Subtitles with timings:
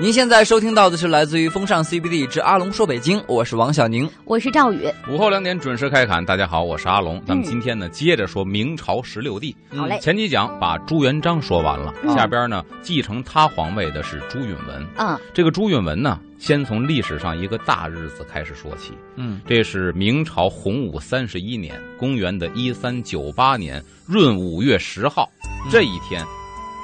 [0.00, 4.90] 您现在收听到的是来自于风尚 CBD 之阿龙说北京，我是王小宁，我是赵宇。
[5.10, 7.22] 午后两点准时开侃，大家好，我是阿龙。
[7.26, 9.54] 咱们今天呢，接着说明朝十六帝。
[9.76, 14.86] 好嘞，前几讲把朱元璋说完了，嗯下边呢继承他皇位的是朱允文。
[14.96, 18.94] 嗯这个朱允文呢，先从历史上一个大日子开始说起。
[19.16, 25.28] 嗯，这是明朝洪武三十一年，公元的一三九八年闰五月十号，
[25.70, 26.24] 这一天，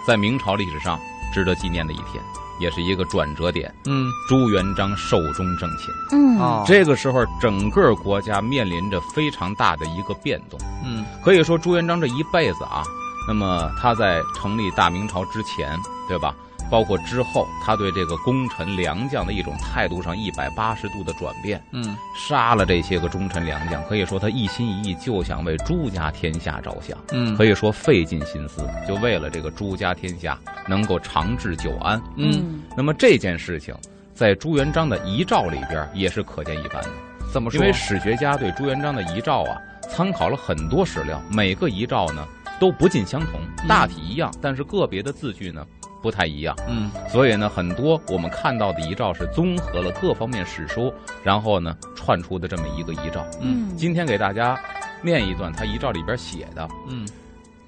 [0.06, 1.00] 在明朝历史上
[1.32, 2.22] 值得纪念的一天，
[2.58, 3.74] 也是一个转折点。
[3.86, 5.94] 嗯，朱元璋寿终正寝。
[6.12, 10.58] 嗯哦，这个时候，整个国家面临着非常大的一个变动。
[10.84, 12.82] 嗯可以说，朱元璋这一辈子啊，
[13.26, 15.78] 那么他在成立大明朝之前，
[16.08, 16.34] 对吧？
[16.70, 21.96] 包括之后，他对这个功臣良将的一种态度上一百八十度的转变，嗯。
[22.28, 27.36] 杀了这些个忠臣良将，可以说他一心一意就想为朱家天下着想，嗯。
[27.36, 32.00] 可以说费尽心思，就为了这个朱家天下能够长治久安。
[32.16, 33.74] 嗯，那么这件事情，
[34.14, 36.90] 在朱元璋的遗诏里边也是可见一斑的。
[37.32, 37.60] 怎么说？
[37.60, 42.26] 因为史学家对朱元璋的遗诏啊，参考了很多史料，每个遗诏呢
[42.58, 45.64] 都不尽相同，大体一样，但是个别的字句呢
[46.02, 46.56] 不太一样。
[46.68, 46.90] 嗯。
[47.08, 53.26] 所以呢，很多我们看到的遗诏是综合了各方面史书，然后呢串出的这么一个遗诏。
[53.40, 53.76] 嗯。
[53.76, 54.58] 今天给大家
[55.02, 57.06] 念一段他遗诏里边写的，嗯。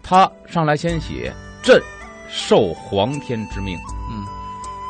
[0.02, 1.80] 他上来先写“朕
[2.30, 3.76] 受皇天之命，
[4.10, 4.24] 嗯。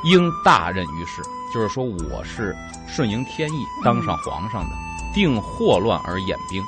[0.04, 1.22] 应大任于世”，
[1.52, 2.54] 就是说我是
[2.86, 4.76] 顺应天意当上皇上的，
[5.12, 6.62] 定祸乱而演兵，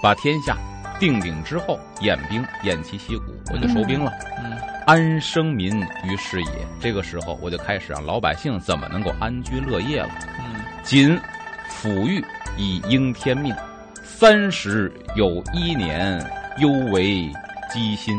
[0.00, 0.56] 把天下
[1.00, 4.12] 定鼎之后，演兵偃旗息鼓，我就收兵了。
[4.38, 6.66] 嗯安生民于世也。
[6.78, 10.10] 这个时候，我就开始让老百姓怎么能够安居乐业了。
[10.38, 11.18] 嗯仅
[11.68, 12.24] 抚育
[12.56, 13.52] 以应天命，
[14.04, 16.24] 三十有一年，
[16.58, 17.28] 犹为
[17.68, 18.16] 积心，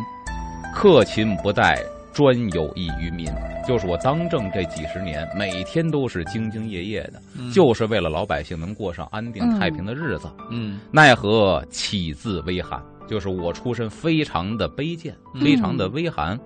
[0.76, 3.26] 克勤不怠，专有益于民。
[3.66, 10.30] 就是我当政这几十年，每天都是兢兢业业的，嗯就是为了老百姓能过上安定太平的日子。
[10.52, 12.84] 嗯奈何起自微寒？
[13.08, 16.38] 就是我出身非常的卑贱，嗯非常的微寒，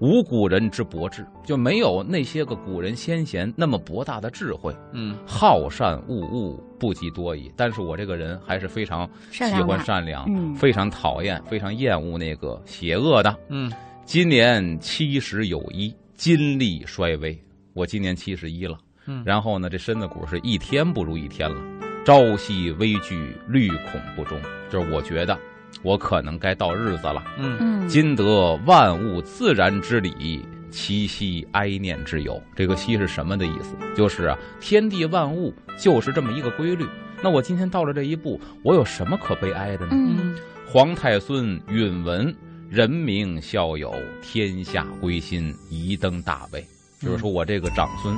[0.00, 4.74] 无古人之博智，就没有那些个古人先贤那么博大的智慧。
[4.92, 7.50] 嗯好善恶恶，不及多矣。
[7.56, 13.34] 但是我这个人还是非常喜善良的欢善良，嗯非常讨厌，非常厌恶那个邪恶的。
[13.48, 13.72] 嗯
[14.04, 17.36] 今年七十有一，筋力衰微。
[17.72, 21.56] 我今年七十一了，嗯然后呢，这身子骨是一天不如一天了，
[22.04, 24.38] 朝夕危惧，虑恐不终。
[24.70, 25.38] 就是我觉得
[25.82, 27.22] 我可能该到日子了。
[27.38, 32.42] 嗯嗯，今得万物自然之理，其息哀念之有。
[32.54, 33.76] 这个“息”是什么的意思？
[33.96, 36.86] 就是啊，天地万物就是这么一个规律。
[37.22, 39.92] 那我今天到了这一步，我有什么可悲哀的呢？
[39.92, 40.34] 嗯
[40.68, 42.34] 皇太孙允文，
[42.68, 46.62] 人民孝友，天下归心，宜登大位。
[47.00, 48.14] 就是说我这个长孙，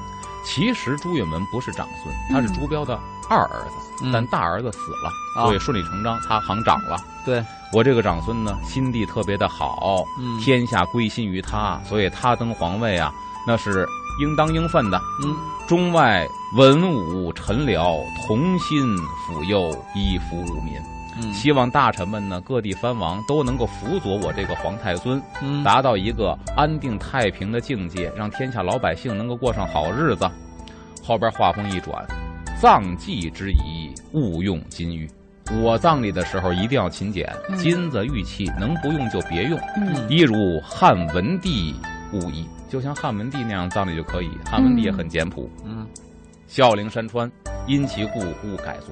[0.47, 6.97] 其实朱允文不是长孙，他是朱标的二儿子，嗯但大儿子死了，啊所以顺理成章他行长了。
[7.25, 13.13] 对我这个长孙呢，心地特别的好，嗯天下归心于他，所以他登皇位啊，
[13.47, 13.87] 那是
[14.21, 15.01] 应当应分的。
[15.25, 15.37] 嗯
[15.69, 18.97] 中外文武臣僚同心
[19.27, 20.75] 辅佑，依服务民。
[21.21, 30.31] 嗯希望大臣们呢，各地藩王都能够辅佐我这个皇太孙，嗯达到一个安定太平的境界，让天下老百姓能够过上好日子。
[31.05, 32.07] 后边话锋一转，
[32.61, 35.09] 葬祭之仪勿用金玉。
[35.63, 39.59] 我葬礼的时候一定要勤俭，嗯金子玉器能不用就别用。
[39.77, 41.75] 嗯一如汉文帝
[42.13, 44.31] 勿宜，就像汉文帝那样葬礼就可以。
[44.45, 45.49] 汉文帝也很简朴。
[45.65, 45.87] 嗯
[46.49, 47.31] 孝陵山川，
[47.67, 48.89] 因其故勿改作。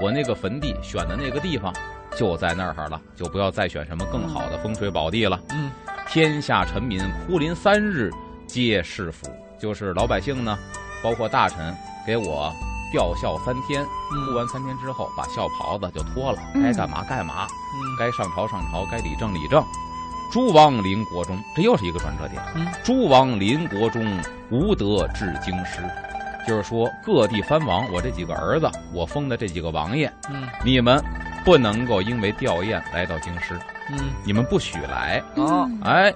[0.00, 1.72] 我那个坟地选的那个地方
[2.16, 5.38] 就在那儿了，就不要再选什么更好的风水宝地了。
[5.50, 5.70] 嗯
[6.08, 8.10] 天下臣民哭临三日，
[8.46, 9.28] 皆是福。
[9.58, 10.58] 就是老百姓呢，
[11.02, 11.74] 包括大臣，
[12.04, 12.52] 给我
[12.92, 13.84] 吊孝三天。
[13.84, 19.64] 哭完三天之后，把孝袍子就脱了，嗯该干嘛干嘛，嗯该上朝上朝，该理政理政。
[20.30, 22.42] 诸王临国中，这又是一个转折点。
[22.54, 24.04] 嗯诸王临国中，
[24.50, 25.82] 无德至京师，
[26.46, 31.02] 就是说各地藩王，我这几个儿子，我封的这几个王爷，嗯你们
[31.44, 33.58] 不能够因为吊唁来到京师，
[33.90, 35.22] 嗯你们不许来。
[35.36, 36.14] 哦嗯哎，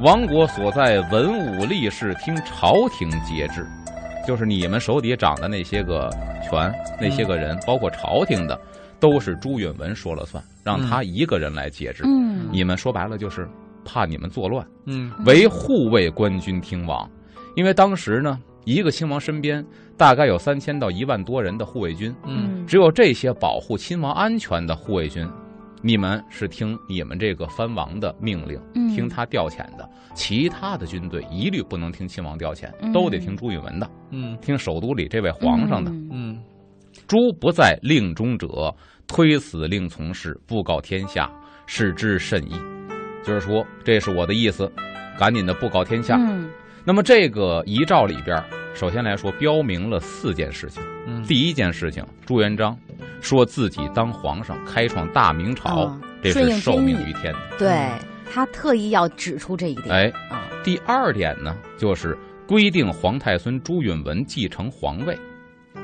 [0.00, 3.70] 亡国所在文武力士，听朝廷节制，
[4.26, 6.10] 就是你们手底下长的那些个
[6.42, 8.60] 权，那些个人，包括朝廷的，
[8.98, 12.02] 都是朱允文说了算，让他一个人来节制。
[12.04, 13.48] 嗯你们说白了就是
[13.84, 17.08] 怕你们作乱，嗯为护卫官军听王。
[17.54, 19.64] 因为当时呢，一个亲王身边
[19.96, 25.26] 大概有三千到一万多人的护卫军，嗯只有这些保护亲王安全的护卫军，
[25.86, 35.88] 你们是听你们这个藩王的命令，嗯听他调遣的，其他的军队一律不能听亲王调遣，嗯都得听朱允文的，嗯听首都里这位皇上的。
[35.92, 36.42] 嗯嗯
[37.06, 38.74] 诸不在令中者，
[39.06, 41.30] 推死令从事，布告天下，
[41.66, 42.56] 是之甚矣。
[43.22, 44.68] 就是说，这是我的意思，
[45.16, 46.16] 赶紧的布告天下。
[46.18, 46.50] 嗯
[46.84, 48.36] 那么这个遗诏里边，
[48.74, 50.82] 首先来说标明了四件事情。
[51.06, 52.76] 嗯，第一件事情，朱元璋
[53.20, 57.40] 说自己当皇上，开创大明朝，嗯这是受命于天的。
[57.58, 57.88] 对
[58.32, 59.88] 他特意要指出这一点。
[59.94, 62.16] 哎，啊，第二点呢，就是
[62.48, 65.16] 规定皇太孙朱允文继承皇位。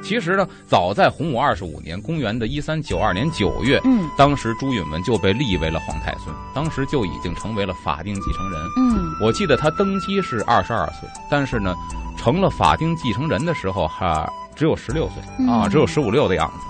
[0.02, 8.60] 其实呢，早在洪武二十五年，公元的一三九二年九月，嗯当时朱允文就被立为了皇太孙，当时就已经成为了法定继承人。
[8.78, 11.76] 嗯我记得他登基是二十二岁，但是呢，
[12.18, 16.66] 成了法定继承人的时候哈、只有十六岁啊，嗯只有十五六的样子。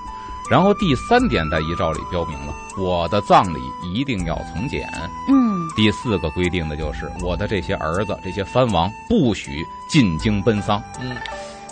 [0.51, 3.59] 然后第三点在遗诏里标明了，我的葬礼
[3.95, 4.89] 一定要从简。
[5.29, 10.83] 嗯第四个规定的就是我的这些儿子、这些藩王不许进京奔丧。
[11.01, 11.17] 嗯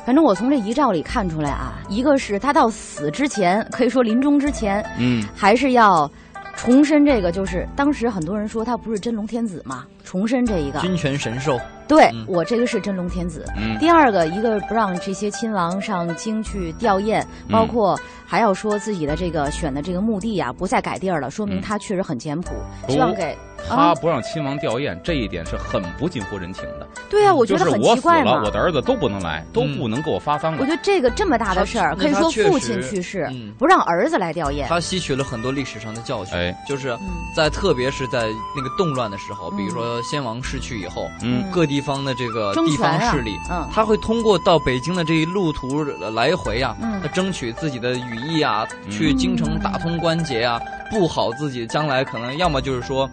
[0.07, 6.11] 反正我从这遗诏里看出来啊，一个是他到死之前，可以说临终之前，嗯，还是要
[6.57, 10.81] 重申这个，就是当时很多人说他不是真龙天子嘛，重申这一个。
[10.81, 13.45] 君权神授，对、嗯我这个是真龙天子。
[13.59, 17.99] 嗯第二个，一个不让这些亲王上京去吊唁，包括
[18.31, 21.61] 还要说自己的这个选的这个墓地啊，不再改地儿了，说明嗯。
[21.61, 22.55] 他确实很简朴，
[22.87, 23.37] 不希望给
[23.69, 26.87] 他不让亲王吊唁，这一点是很不近乎人情的。
[27.11, 28.37] 对啊，我觉得很就是我死奇怪嘛。
[28.37, 28.45] 了，。
[28.45, 30.59] 我的儿子都不能来，都不能给我发丧的。
[30.61, 33.53] 我觉得这个这么大的事儿，可以说父亲去世，嗯。
[33.59, 34.65] 不让儿子来吊唁。
[34.69, 36.57] 他吸取了很多历史上的教训，哎。
[36.69, 37.09] 就是嗯。
[37.35, 39.57] 在特别是在那个动乱的时候，嗯。
[39.57, 41.45] 比如说先王逝去以后，嗯。
[41.51, 43.69] 各地方的这个地方势力，嗯。
[43.73, 47.01] 他会通过到北京的这一路途来回啊，嗯。
[47.03, 53.09] 他争取自己的羽翼啊，嗯去京城打通关节啊，布好自己将来可能要么就是说，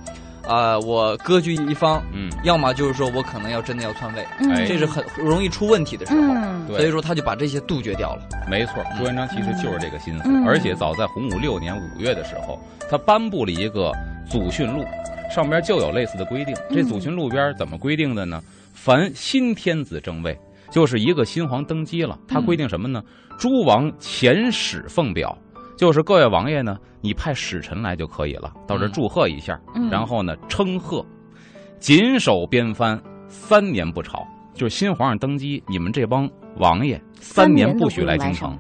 [0.47, 6.19] 啊、我割据一方，嗯，要么就是说我可能要真的要篡位，嗯哎这是很容易出问题的时候。
[6.21, 8.23] 嗯对所以说他就把这些杜绝掉了。
[8.49, 13.89] 没错，朱元璋其实就是这个心思，嗯而且早在洪武六年五月的时候，他颁布了一个
[14.29, 14.85] 祖训录，
[15.33, 16.53] 上边就有类似的规定。
[16.69, 18.43] 这祖训录边怎么规定的呢？
[18.73, 20.37] 凡新天子正位，
[20.69, 23.01] 就是一个新皇登基了，他规定什么呢？
[23.37, 25.37] 诸王遣使奉表，
[25.77, 31.05] 就是各位王爷呢，你派使臣来就可以了，到这祝贺一下，嗯然后呢称贺，
[31.79, 34.25] 谨守边藩，三年不朝。
[34.53, 36.27] 就是新皇上登基，你们这帮
[36.57, 38.57] 王爷三年不许来京城。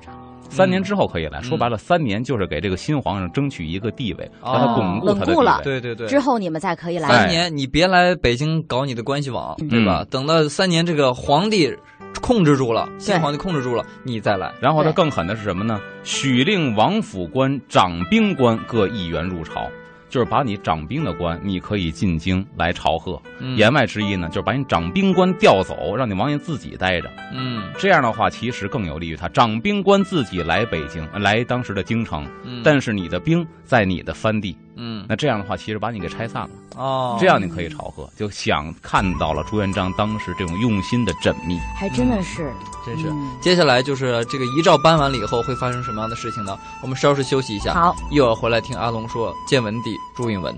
[0.49, 5.63] 三年之后可以来，嗯说白了，三年就是给这个新皇上争取一个地位，哦让他巩固他的。
[5.63, 7.07] 对对对，之后你们再可以来。
[7.09, 10.05] 哎三年你别来北京搞你的关系网，嗯对吧？
[10.09, 11.75] 等到三年这个皇帝
[12.21, 14.51] 控制住了，新皇帝控制住了，你再来。
[14.59, 15.79] 然后他更狠的是什么呢？
[16.03, 19.67] 许令王府官、掌兵官各一员入朝，
[20.09, 23.21] 就是把你掌兵的官，你可以进京来朝贺。
[23.39, 27.11] 嗯言外之意呢，就是把你掌兵官调走，让你王爷自己待着。
[27.33, 29.27] 嗯这样的话，其实更有利于他。
[29.29, 36.49] 掌兵官自己来北京，来当时的京城，嗯，但是你的兵在你的藩地，嗯那这样的话，其实把你给拆散了。
[36.75, 41.59] 哦，这样你可以朝贺，就想看到了朱元璋当时这种用心的缜密。
[41.75, 42.51] 还真的是，
[42.85, 43.09] 真是。
[43.09, 46.57] 嗯接下来就是这个遗诏颁完了以后会发生什么样的事情呢？
[46.81, 50.55] 我们稍事休息一下，好，一会儿回来听阿龙说建文帝朱允文。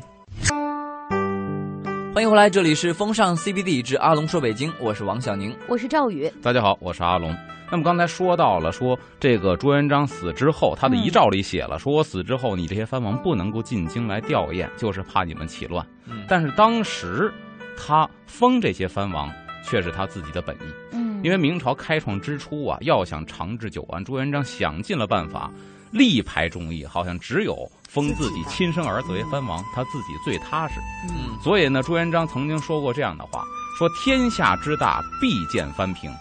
[2.19, 5.55] 欢迎回来，这里是风尚 CBD 之阿龙说北京，我是王小宁。
[5.69, 6.29] 我是赵宇。
[6.41, 7.33] 大家好，我是阿龙。
[7.71, 15.87] 那么刚才说到了，说这个朱元璋死之后，他的遗诏里写了，说我死之后，你这些藩王不能够进京来吊唁，就是怕你们起乱。
[16.07, 17.33] 嗯但是当时
[17.77, 19.31] 他封这些藩王，
[19.63, 20.73] 却是他自己的本意。
[20.91, 25.49] 嗯，因为明朝开创之初啊，要想长治久安，朱元璋想尽了办法，
[25.89, 27.55] 力排众议，好像只有
[27.89, 30.75] 封自己亲生儿子为藩王，他自己最踏实。
[31.09, 33.43] 嗯所以呢，朱元璋曾经说过这样的话：
[33.77, 36.11] 说天下之大，必见藩平。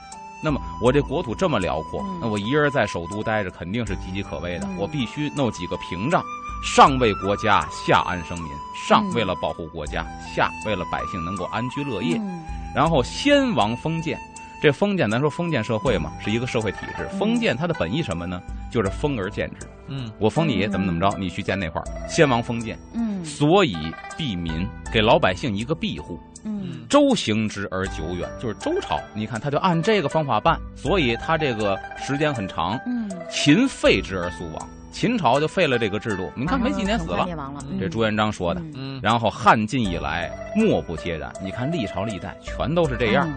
[0.43, 4.77] 那么我这国土这么辽阔嗯，那我一人在首都待着，肯定是岌岌可危的嗯。
[4.79, 6.25] 我必须弄几个屏障，
[6.65, 8.51] 上为国家，下安生民。
[8.89, 12.17] 上嗯为了保护国家，下为了百姓能够安居乐业。
[12.19, 12.45] 嗯
[12.75, 14.21] 然后先王封建，
[14.63, 17.09] 这封建咱说封建社会嘛，是一个社会体制。
[17.11, 18.41] 嗯封建它的本意什么呢？
[18.71, 19.67] 就是封而建之。
[19.91, 21.85] 嗯我封你怎么怎么着，你去建那块儿。
[22.09, 23.75] 先王封建，嗯所以
[24.17, 26.21] 庇民，给老百姓一个庇护。
[26.45, 32.79] 嗯周行之而久远，就是周朝，你看他就按这个方法办，所以他这个时间很长。
[32.87, 37.25] 嗯，秦废之而速亡，秦朝就废了这个制度，你看没几年死了。
[37.25, 37.61] 灭亡了。
[37.71, 38.61] 嗯这朱元璋说的。
[38.61, 41.33] 嗯嗯然后汉晋以来，莫不皆然。
[41.43, 43.27] 你看历朝历代全都是这样。
[43.29, 43.35] 嗯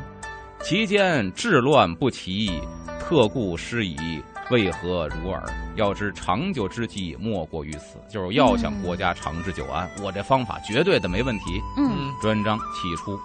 [0.63, 2.61] 其间治乱不齐，
[2.99, 5.43] 特故失以为何如尔？
[5.75, 7.97] 要知长久之计，莫过于此。
[8.09, 11.61] 就是要想国家长治久安，我这方法绝对的没问题。
[11.77, 13.17] 嗯朱元璋起初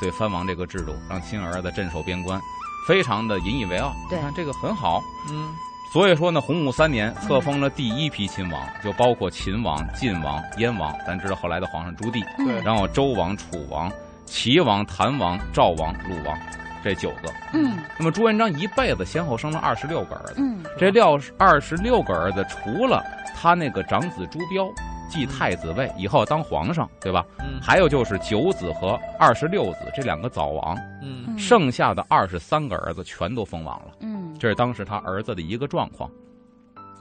[0.00, 2.40] 对藩王这个制度，让亲儿子镇守边关，
[2.88, 3.92] 非常的引以为傲。
[4.10, 5.00] 对你看这个很好。
[5.30, 5.48] 嗯
[5.92, 13.92] 所以说呢，洪武三年册封了第一批亲王，就包括秦王、晋王、燕王，咱知道后来的皇上朱棣，嗯对然后周王、楚王、
[14.24, 16.38] 齐王、谭王、赵王、鲁王，
[16.82, 17.32] 这九个。
[17.52, 24.68] 嗯那么朱元璋一辈子先后生了二十六个儿子，嗯这六二十六个儿子，除了他那个长子朱标
[25.08, 27.24] 继太子位以后当皇上，对吧？
[27.40, 33.92] 嗯还有就是九子和二十六子这两个早王，嗯嗯剩下的二十三个儿子全都封王了。
[34.00, 36.10] 嗯这是当时他儿子的一个状况。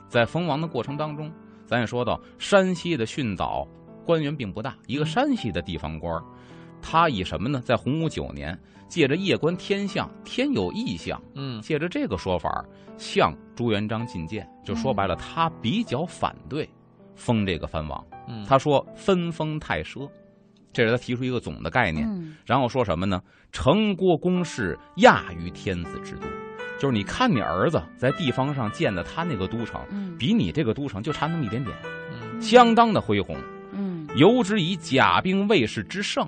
[0.09, 1.31] 在封王的过程当中，
[1.65, 3.65] 咱也说到，山西的训导
[4.05, 6.21] 官员并不大，一个山西的地方官儿，
[6.81, 7.61] 他以什么呢？
[7.63, 8.57] 在洪武九年，
[8.87, 11.61] 借着夜观天象，天有异象，嗯。
[11.61, 12.65] 借着这个说法
[12.97, 16.67] 向朱元璋进谏，就说白了，他比较反对
[17.15, 18.03] 封这个藩王。
[18.27, 20.09] 嗯，他说分封太奢，
[20.73, 22.07] 这是他提出一个总的概念。
[22.07, 22.35] 嗯。
[22.45, 23.21] 然后说什么呢？
[23.51, 26.27] 城郭宫室亚于天子之都，
[26.79, 30.15] 就是你看你儿子在地方上建的他那个都城，嗯。
[30.17, 31.75] 比你这个都城就差那么一点点，
[32.11, 32.41] 嗯。
[32.41, 33.35] 相当的恢宏，
[33.71, 34.07] 嗯。
[34.15, 36.27] 尤之以甲兵卫士之盛，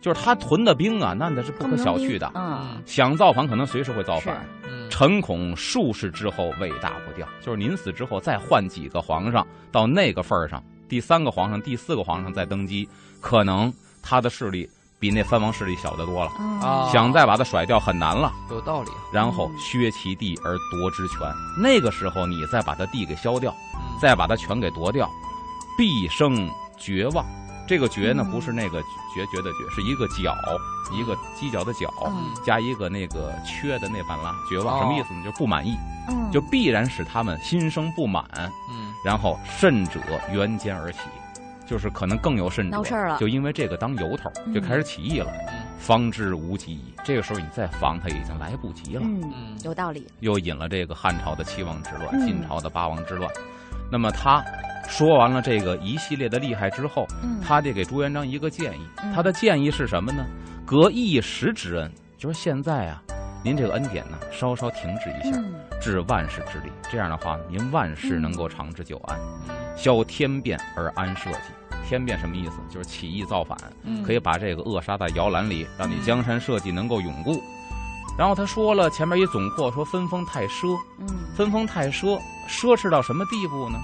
[0.00, 2.30] 就是他屯的兵啊，那那是不可小觑的。
[2.34, 4.46] 嗯想造反，可能随时会造反。
[4.68, 12.88] 嗯臣恐数世之后尾大不掉，就是您死之后再换几个皇上到那个份儿上，第三个皇上、第四个皇上再登基，
[13.20, 14.68] 可能他的势力
[15.00, 16.30] 比那藩王势力小得多了，
[16.64, 18.32] 啊想再把他甩掉很难了。
[18.48, 21.28] 有道理，然后削其地而夺之权，
[21.60, 25.10] 那个时候你再把他地给削掉，嗯再把他权给夺掉，
[25.76, 26.48] 必生
[26.78, 27.26] 绝望。
[27.66, 28.80] 这个绝呢，嗯不是那个
[29.14, 30.36] 绝绝的绝，是一个角，
[30.92, 35.22] 一个犄角的角，嗯加一个那个缺的那半拉，绝望哦什么意思呢？
[35.24, 35.76] 就是不满意，
[36.08, 38.24] 嗯就必然使他们心生不满，
[38.70, 40.00] 嗯然后甚者
[40.32, 40.98] 援奸而起，
[41.66, 45.30] 就是可能更有甚者就因为这个当由头，嗯就开始起义了。
[45.50, 46.94] 嗯方知无及矣。
[47.04, 49.02] 这个时候你再防他已经来不及了。
[49.04, 53.30] 嗯嗯有道理又引了这个汉朝的七王之乱，嗯晋朝的八王之乱。
[53.90, 54.44] 那么他
[54.88, 58.86] 说完了这个一系列的厉害之后，嗯他得给朱元璋一个建议。
[59.02, 60.24] 嗯他的建议是什么呢？
[60.64, 63.02] 隔一时之恩，就是现在啊，
[63.42, 66.72] 您这个恩典呢，稍稍停止一下，嗯治万世之力。
[66.90, 71.52] 这样的话，您万事能够长治久安，嗯消天变而安社稷。
[71.88, 72.58] 天变什么意思？
[72.68, 77.40] 就是起义造反，嗯可以把这个扼杀在摇篮里，让你江山社稷能够永固。
[78.18, 81.06] 然后他说了前面一总括，说分封太奢，嗯
[81.36, 83.78] 分封太奢，奢侈到什么地步呢？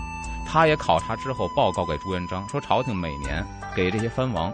[0.46, 4.52] 他也考察之后报告给朱元璋，说朝廷每年给这些藩王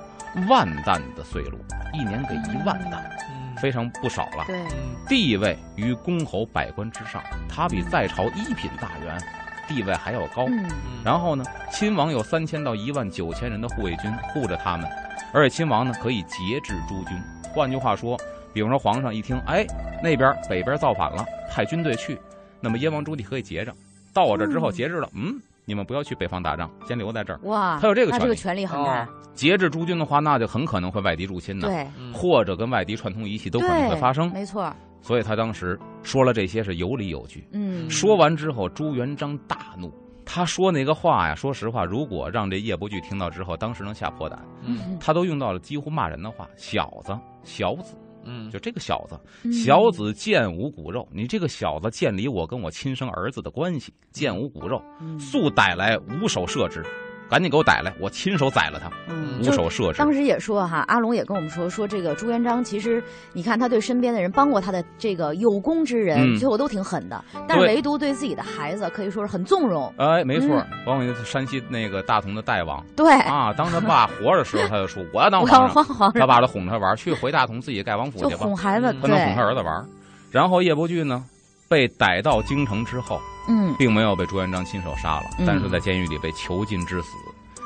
[0.48, 1.58] 万担的岁禄，
[1.92, 4.44] 一年给一万担，嗯非常不少了。
[4.46, 9.18] 对嗯地位于公侯百官之上，他比在朝一品大员
[9.66, 10.44] 地位还要高。
[10.46, 14.88] 嗯嗯然后呢，亲王有三千到一万九千人的护卫军护着他们，
[15.32, 17.16] 而且亲王呢可以节制诸军。
[17.54, 18.16] 换句话说，
[18.58, 19.64] 比方说皇上一听，哎，
[20.02, 22.18] 那边北边造反了，派军队去，
[22.60, 23.72] 那么燕王朱棣可以截着。
[24.12, 27.38] 到我这之后嗯节制了，嗯，你们不要去北方打仗，先留在这儿。
[27.44, 34.28] 哇，他有这个权利那这个权利很大哦，节制诸军的话，那就很可能会外敌入侵呢，对嗯或者跟外敌串通一气都可能会发生。
[34.32, 37.46] 没错，所以他当时说了这些是有理有据。
[37.52, 39.88] 嗯说完之后，朱元璋大怒。
[40.30, 44.44] 他说那个话呀，说实话，如果让这叶伯驹听到之后，当时能吓破胆。
[44.64, 47.94] 嗯他都用到了几乎骂人的话，小子、小子，
[48.28, 48.50] 嗯。
[48.50, 49.52] 就这个小子，嗯。
[49.52, 55.18] 小子见无骨肉，你这个小子见离我跟我亲生儿子的关系，见无骨肉，嗯。
[55.18, 56.84] 速逮来，无手射之，
[57.28, 59.98] 赶紧给我逮来，我亲手宰了他，无嗯无手射之。
[59.98, 69.92] 当时也说哈，阿龙也跟我们说，说这个朱元璋其实，你看他对身边的人帮过他的这个有功之人，嗯最后都挺狠的，但是唯独对自己的孩子可以说是很纵容。
[69.98, 79.84] 哎，没错嗯，包括山西那个大同的代王对，啊，当他爸活着的时候，他就说我要当皇上，皇皇上他爸就哄他玩，去回大同自己盖王府去吧，哄孩子，嗯对不能哄他儿子玩。
[80.30, 81.24] 然后叶伯驹呢，
[81.68, 83.74] 被逮到京城之后，嗯。
[83.78, 85.44] 并没有被朱元璋亲手杀了，嗯。
[85.46, 87.10] 但是在监狱里被囚禁致死。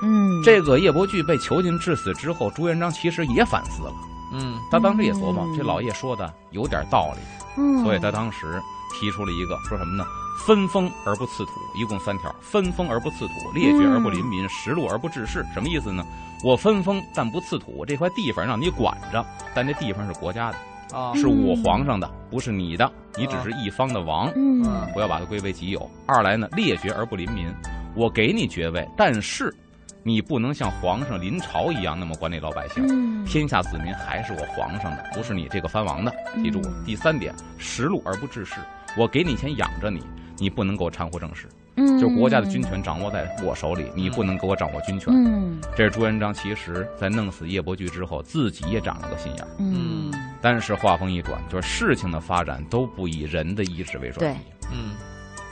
[0.03, 3.95] 嗯，这个叶伯巨被囚禁致死之后，朱元璋其实也反思了，
[4.33, 4.59] 嗯。
[4.71, 5.57] 他当时也琢磨，嗯。
[5.57, 7.21] 这老叶说的有点道理，
[7.57, 8.61] 嗯，所以他当时
[8.93, 10.05] 提出了一个说什么呢？
[10.45, 15.47] 分封而不赐土，一共三条：分封而不赐土，列爵而不临民，实禄而不治世。
[15.55, 16.05] 什么意思呢？
[16.43, 20.57] 我分封但不赐土，这块地方让你管着，但这地方是国家的，
[20.93, 24.31] 啊是我皇上的，不是你的，你只是一方的王。
[24.37, 25.91] 嗯嗯不要把它归为己有。
[26.07, 27.53] 二来呢，列爵而不临民，
[27.95, 29.55] 我给你爵位，但是
[30.03, 32.85] 你不能像皇上临朝一样那么管理老百姓。
[32.89, 36.13] 嗯天下子民还是我皇上的，不是你这个藩王的。
[36.43, 38.57] 记住嗯第三点，食禄而不治世。
[38.97, 40.03] 我给你钱养着你，
[40.39, 45.15] 你不能给我掺和政事，嗯，就是国家的军权掌握在我手里，你不能给我掌握军权。
[45.15, 49.49] 嗯这是朱元璋其实在弄死叶伯驹之后，自己也长了个心眼儿。
[49.59, 54.37] 嗯，但是话锋一转，就是事情的发展都不以人的意志为转移。
[54.73, 54.95] 嗯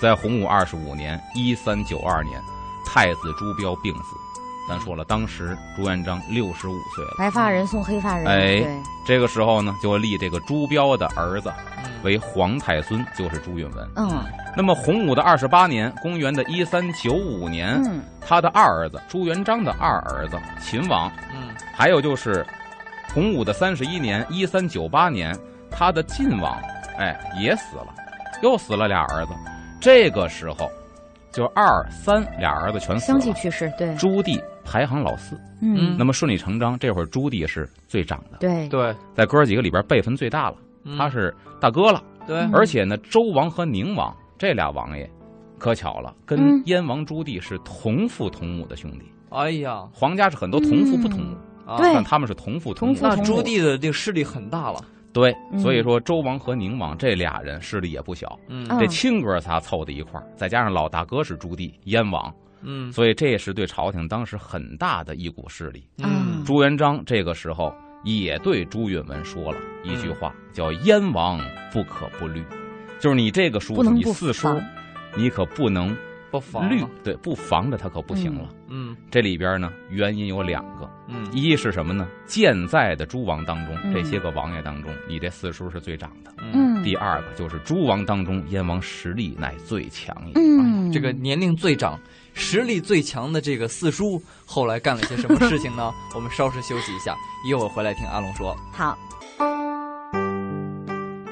[0.01, 2.41] 在洪武二十五年（一三九二年），
[2.87, 4.17] 太子朱标病死。
[4.69, 7.17] 咱说了，当时朱元璋六十五岁了。
[7.19, 11.53] 白发人送黑发人，哎，这个时候呢，就立这个朱标的儿子
[11.85, 13.87] 嗯为皇太孙，就是朱允炆。
[13.97, 14.25] 嗯
[14.57, 22.47] 那么洪武的二十八年，公元的一三九五年，嗯他的二儿子朱元璋的二儿子秦王，嗯还有就是
[23.13, 25.37] 洪武的三十一年，一三九八年，
[25.71, 26.57] 他的晋王，
[26.97, 27.95] 哎，也死了，
[28.43, 29.33] 又死了俩儿子。
[29.81, 30.71] 这个时候，
[31.33, 33.19] 就二三俩儿子全死了。
[33.19, 35.97] 相继去世，对，朱棣排行老四，嗯。
[35.99, 40.97] 那么顺理成章，这会儿朱棣是最长的，对，对，在哥儿几个里边辈分最大了，嗯。
[40.97, 42.03] 他是大哥了。
[42.27, 42.39] 对。
[42.41, 42.51] 嗯。
[42.55, 45.11] 而且呢，周王和宁王这俩王爷，
[45.59, 46.63] 可巧了，跟嗯。
[46.67, 49.11] 燕王朱棣是同父同母的兄弟。
[49.31, 49.85] 哎呀。
[49.93, 51.37] 皇家是很多同父不同母，
[51.79, 52.99] 但他们是同父同母。
[53.01, 55.59] 那朱棣的这个势力很大了，对，嗯。
[55.59, 58.67] 所以说周王和宁王这俩人势力也不小，嗯。
[58.69, 58.79] 嗯。
[58.79, 62.91] 这亲哥仨凑在一块儿，再加上老大哥是朱棣燕王，嗯。
[62.93, 65.87] 所以这是对朝廷当时很大的一股势力。
[65.99, 66.43] 嗯。
[66.45, 67.73] 朱元璋这个时候
[68.05, 71.39] 也对朱允炆说了一句话，嗯叫“燕王
[71.73, 72.43] 不可不虑”，
[72.99, 74.49] 就是你这个叔叔，不不你四叔，
[75.15, 75.97] 你可不能
[76.31, 78.49] 不防绿，对，不防着他可不行了。
[78.69, 82.07] 嗯这里边呢，原因有两个，嗯一是什么呢？
[82.27, 86.33] 健在的诸王当中，嗯这些个王爷当中，你这四叔是最长的。
[86.39, 90.33] 嗯，第二个就是诸王当中，燕王实力乃最强也。
[90.37, 91.99] 嗯，这个年龄最长、
[92.33, 95.93] 实力最强的这个四叔，后来干了些什么事情呢？
[96.15, 97.17] 我们稍事休息一下，
[97.49, 98.57] 一会儿回来听阿龙说。
[98.73, 98.97] 好，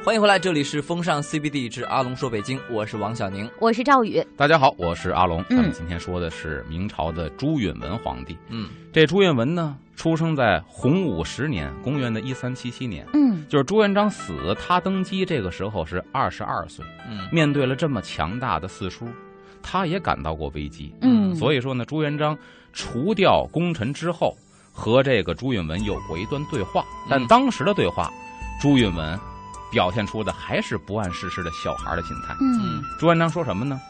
[0.09, 3.47] 欢迎回来，这里是风尚 CBD 之阿龙说北京，我是王小宁。
[3.61, 5.43] 我是赵宇，大家好，我是阿龙。
[5.51, 8.35] 嗯咱们今天说的是明朝的朱允炆皇帝。
[8.49, 16.83] 嗯这朱允炆呢，出生在洪武十年，公元的一三七七年，嗯就是朱元璋死，他登基这个时候是二十二岁。
[17.07, 19.07] 嗯面对了这么强大的四叔，
[19.63, 20.91] 他也感到过危机。
[21.03, 22.35] 嗯，所以说呢，朱元璋
[22.73, 24.35] 除掉功臣之后，
[24.73, 28.11] 和这个朱允炆有过一段对话，但嗯当时的对话，
[28.59, 29.19] 朱允炆
[29.71, 32.35] 表现出的还是不谙世事的小孩的心态。
[32.41, 33.81] 嗯朱元璋说什么呢？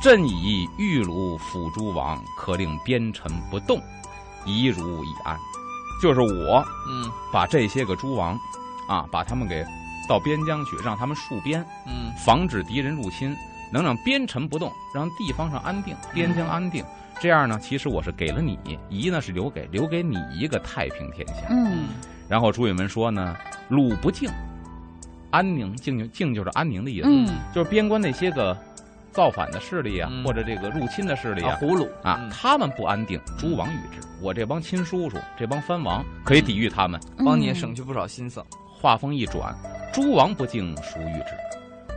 [0.00, 3.82] 朕以玉鲁辅诸王，可令边臣不动，
[4.44, 5.36] 以汝以安。
[6.00, 8.38] 就是我嗯把这些个诸王，
[8.88, 9.64] 啊，把他们给
[10.08, 13.36] 到边疆去，让他们戍边，嗯防止敌人入侵，
[13.72, 16.84] 能让边臣不动，让地方上安定，边疆安定。
[17.20, 21.48] 这样呢，其实我是给了你，夷呢是留给留给你一个太平天下。
[21.50, 21.88] 嗯
[22.28, 23.34] 然后朱允炆说呢，
[23.68, 24.30] 鲁不敬，
[25.30, 28.56] 安宁静就静就是安宁的意思，嗯就是边关那些个
[29.12, 31.52] 造反的势力啊，嗯或者这个入侵的势力啊。
[31.52, 34.00] 啊葫芦啊，嗯他们不安定，诸王与之。
[34.20, 37.00] 我这帮亲叔叔，这帮藩王可以抵御他们。
[37.18, 38.42] 嗯帮你也省去不少心思。
[38.80, 39.54] 话锋一转，
[39.92, 41.30] 诸王不敬，孰与之？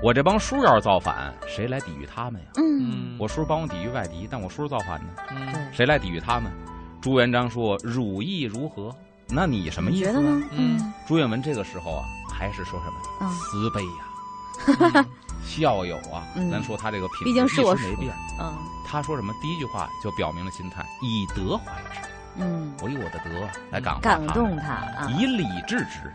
[0.04, 2.48] 我这帮叔要是造反，谁来抵御他们呀？
[2.58, 6.52] 嗯我叔帮我抵御外敌，但我叔造反呢，嗯，谁来抵御他们？
[7.00, 8.96] 朱元璋说：“汝意如何？
[9.30, 10.44] 那你什么意思觉得呢？
[10.52, 12.04] 嗯朱允文这个时候啊，
[12.41, 15.06] 还是说什么嗯慈悲呀、 嗯
[15.45, 16.25] 孝友啊。
[16.36, 18.15] 嗯咱说他这个品质毕竟是我叔一直没变。
[18.39, 18.51] 嗯
[18.84, 19.32] 他说什么？
[19.41, 21.99] 第一句话就表明了心态，以德怀之。
[22.38, 26.12] 嗯，我以我的德来感化感动他啊，以礼治之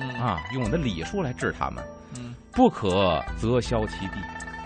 [0.00, 1.84] 嗯啊，用我的礼数来治他们。
[2.16, 4.14] 嗯不可择削其地，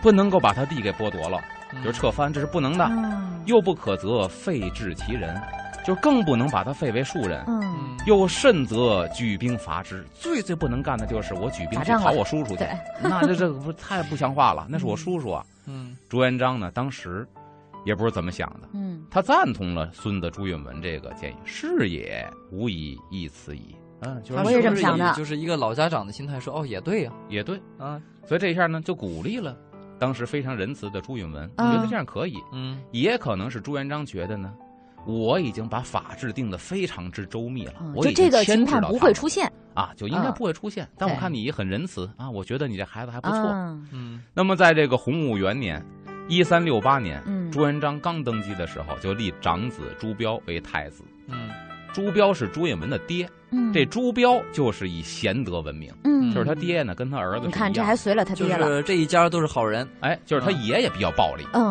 [0.00, 1.38] 不能够把他地给剥夺了，
[1.72, 2.86] 嗯就撤藩，这是不能的。
[2.86, 5.40] 嗯又不可则废治其人，
[5.84, 7.44] 就更不能把他废为庶人。
[7.46, 7.60] 嗯。
[7.60, 12.56] 嗯又甚则举兵伐之，最最不能干的就是我举兵去讨我叔叔去。
[12.56, 15.46] 对， 那这这个不太不像话了，那是我叔叔啊。
[15.66, 15.96] 嗯。
[16.08, 17.24] 朱元璋呢，当时
[17.84, 19.06] 也不是怎么想的，嗯。
[19.08, 23.76] 他赞同了孙子朱允炆这个建议，是也无以易此矣。
[24.00, 25.14] 嗯，就是我也是不是这么想的。
[25.14, 27.12] 就是一个老家长的心态，说哦也对呀。
[27.28, 28.02] 也对，啊。
[28.26, 29.56] 所以这一下呢，就鼓励了
[29.96, 31.76] 当时非常仁慈的朱允炆，嗯。
[31.76, 32.36] 觉得这样可以。
[32.52, 32.82] 嗯。
[32.90, 34.52] 也可能是朱元璋觉得呢，
[35.06, 40.88] 我已经把法制定得非常之周密了，嗯，我已经就这个牵情况不会出现，啊，就应该嗯不会出现。
[40.96, 43.38] 但我看你也很仁慈啊，我觉得你这孩子还不错。
[43.38, 45.84] 嗯嗯那么在这个洪武元年，
[46.28, 51.02] 一三六八年，嗯朱元璋刚登基的时候，就立长子朱标为太子。
[51.26, 51.50] 嗯
[51.92, 59.86] 朱标是朱允炆的爹，嗯，这朱标就是以贤德闻名，嗯就是他爹呢跟他儿子你看这还随了他爹了，是这一家都是好人。
[60.00, 61.64] 哎，就是他爷爷比较暴力嗯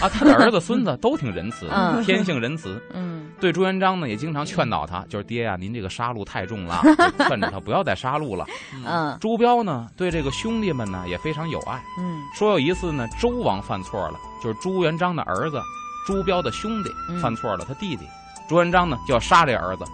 [0.00, 2.80] 啊，他的儿子孙子都挺仁慈，嗯 天性仁慈。
[2.92, 6.80] 嗯 对朱元璋呢也经常劝导他，就是爹呀、您这个杀戮太重了，
[7.28, 8.46] 劝着他不要再杀戮了。
[8.86, 15.60] 嗯朱标呢对这个兄弟们呢也非常有爱，嗯说有一次呢周王犯错了，就是朱元璋的儿子
[16.06, 18.06] 朱标的兄弟嗯犯错了，他弟弟
[18.48, 19.84] 朱元璋呢就要杀这儿子。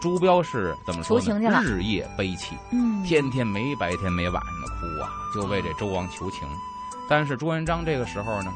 [0.00, 1.62] 朱标是怎么说呢？
[1.62, 6.48] 日夜悲泣，嗯，天天没白天没晚上的哭啊，就为这周王求情。
[7.08, 8.52] 但是朱元璋这个时候呢，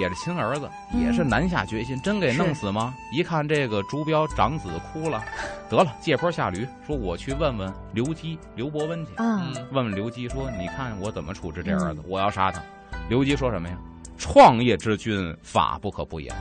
[0.00, 2.94] 也是亲儿子，嗯也是难下决心，真给弄死吗？
[3.12, 5.22] 一看这个朱标长子哭了，
[5.68, 12.00] 得了，借坡下驴，说我去问问刘基、刘伯温去，啊，嗯问问刘基说，你看我怎么处置这儿子？
[12.00, 12.62] 嗯我要杀他。
[13.08, 13.76] 刘基说什么呀？
[14.16, 16.34] 创业之君，法不可不严。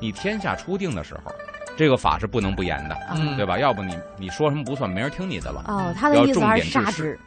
[0.00, 1.32] 你天下初定的时候，
[1.76, 3.58] 这个法是不能不严的，嗯对吧？
[3.58, 5.64] 要不你你说什么不算，没人听你的了。
[5.68, 7.18] 哦，他的要意思还是杀之，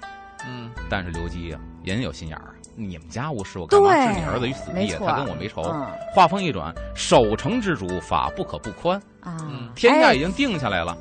[0.47, 4.87] 嗯但是刘基呀、人有心眼儿啊，你们家无事，我干嘛置你儿子于死地？
[5.05, 5.61] 他跟我没仇。
[5.61, 8.99] 嗯话锋一转，守城之主，法不可不宽。
[9.21, 9.37] 啊
[9.75, 10.97] 天下已经定下来了，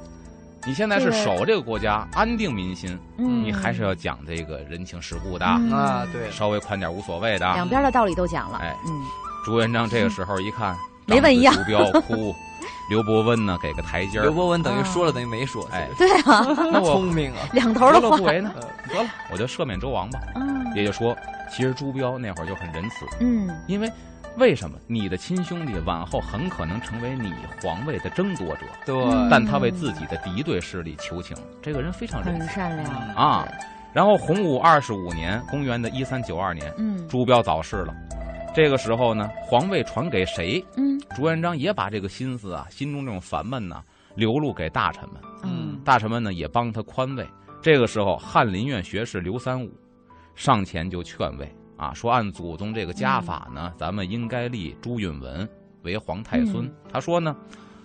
[0.67, 7.47] 你现在是守这个国家，安定民心，嗯，你还是要讲这个人情世故的，嗯啊，对，稍微宽点无所谓的。
[7.55, 8.93] 两边的道理都讲了，哎嗯，
[9.45, 12.35] 朱元璋这个时候一看，没问一样长子朱标哭，
[12.91, 14.23] 刘伯温呢给个台阶儿。
[14.23, 15.89] 刘，伯温等于说了等于没说，哎。
[15.99, 18.51] 对啊，那我聪明啊，两头的话何乐不，为呢？
[18.57, 20.19] 呃得了，我就赦免周王吧。
[20.35, 21.17] 嗯也就说，
[21.51, 23.49] 其实朱标那会儿就很仁慈，嗯。
[23.67, 23.91] 因为
[24.37, 32.47] 为什么你的亲兄弟往后很可能成为你皇位的争夺者，对，嗯但他为自己的敌对势力求情，这个人非常仁慈。
[32.55, 32.91] 善良。
[33.15, 33.49] 啊。
[33.93, 37.09] 然后洪武二十五年，公元的一三九二年，嗯。
[37.09, 37.95] 朱标早逝了。
[38.55, 40.65] 这个时候呢，皇位传给谁？
[40.77, 43.83] 嗯朱元璋也把这个心思啊，心中这种烦闷呐、
[44.15, 45.23] 流露给大臣们。
[45.43, 47.27] 嗯大臣们呢也帮他宽慰。
[47.63, 49.71] 这个时候，翰林院学士刘三五
[50.35, 55.49] 上前就劝慰啊，说按祖宗这个家法呢，咱们应该立朱允文
[55.83, 56.67] 为皇太孙。
[56.67, 57.35] 嗯他说呢，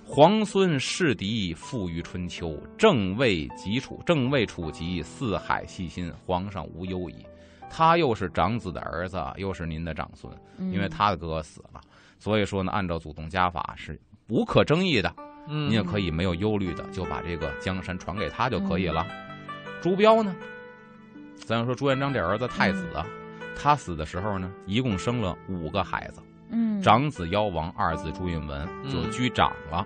[0.06, 7.26] 皇孙世敌，富于春秋，正位及处，正位处及，四海细心，皇上无忧矣。
[7.76, 11.82] 他又是长子的儿子，又是您的长孙，嗯，因为他的哥哥死了，
[12.20, 15.12] 所以说呢，按照祖宗家法是无可争议的。
[15.48, 19.06] 嗯，你也可以没有忧虑的就把这个江山传给他就可以了。
[19.82, 20.36] 朱标呢，
[21.36, 23.06] 咱说朱元璋这儿子太子啊，
[23.60, 29.86] 他死的时候呢，一共生了五个孩子，嗯长子夭亡，二子朱允文就嗯居长了。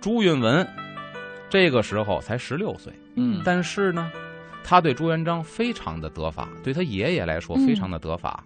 [0.00, 0.68] 朱允文
[1.48, 4.10] 这个时候才十六岁，嗯但是呢，
[4.64, 8.42] 他对朱元璋非常的得法，对他爷爷来说嗯非常的得法。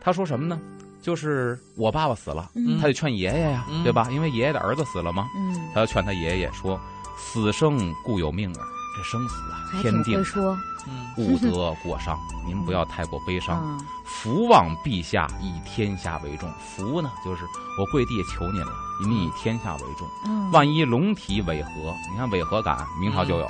[0.00, 0.60] 他说什么呢？
[1.00, 4.08] 就是我爸爸死了，嗯他得劝爷爷呀，嗯对吧？
[4.10, 5.26] 因为爷爷的儿子死了嘛。
[5.36, 6.80] 嗯，他要劝他爷爷说
[7.16, 12.18] ：“死生固有命耳，这生死啊，天定会，说，嗯勿得过伤。
[12.46, 13.60] 您不要太过悲伤。
[13.62, 16.50] 嗯福望陛下以天下为重。
[16.58, 17.42] 福呢，就是
[17.78, 20.08] 我跪地求您了，您以天下为重。
[20.26, 21.70] 嗯，万一龙体违和，
[22.10, 23.46] 你看违和感，明朝就有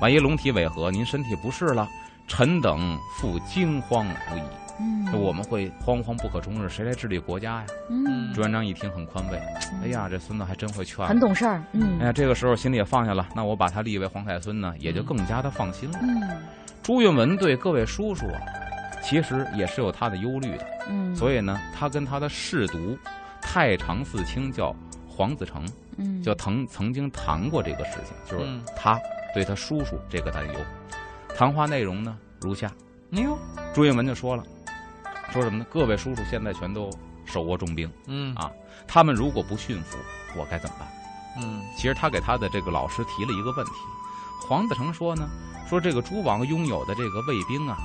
[0.00, 1.88] 万一龙体违和，您身体不适了，
[2.28, 4.42] 臣等复惊慌不已。
[4.80, 8.32] 嗯，我们会惶惶不可终日，谁来治理国家呀？”嗯。
[8.34, 9.38] 朱元璋一听很宽慰，
[9.82, 11.06] 哎呀，这孙子还真会劝。
[11.06, 11.98] 很懂事儿，嗯。
[12.00, 15.98] 哎呀，这个时候心里也放下了，那我把他立为皇太孙呢，也就更加的放心了。
[16.02, 16.22] 嗯。
[16.82, 18.40] 朱允文对各位叔叔啊，
[19.02, 22.98] 其实也是有他的忧虑的，嗯，所以呢，他跟他的侍读
[23.40, 24.74] 太常寺卿叫
[25.08, 25.64] 黄子成，
[25.98, 26.22] 嗯。
[26.22, 28.60] 就曾曾经谈过这个事情，就是嗯。
[28.76, 28.98] 他
[29.32, 30.54] 对他叔叔这个担忧。
[31.36, 32.70] 谈话内容呢如下：
[33.10, 33.36] 牛，
[33.72, 34.44] 朱允文就说了，
[35.34, 35.66] 说什么呢？
[35.68, 36.88] 各位叔叔现在全都
[37.24, 38.48] 手握重兵，嗯啊
[38.86, 39.98] 他们如果不驯服，
[40.36, 40.88] 我该怎么办？
[41.42, 43.72] 嗯其实他给他的这个老师提了一个问题，
[44.46, 45.28] 黄子成说呢，
[45.68, 47.76] 说这个诸王拥有的这个卫兵啊，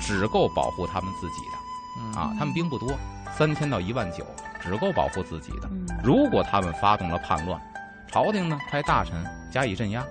[0.00, 1.58] 只够保护他们自己的
[2.00, 2.98] 嗯啊，他们兵不多，
[3.38, 4.26] 三千到一万九，
[4.60, 5.68] 只够保护自己的。
[5.70, 7.60] 嗯如果他们发动了叛乱，
[8.08, 10.04] 朝廷呢派大臣加以镇压，